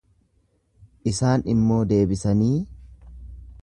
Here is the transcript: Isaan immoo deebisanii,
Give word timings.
Isaan 1.13 1.45
immoo 1.55 1.79
deebisanii, 1.93 2.53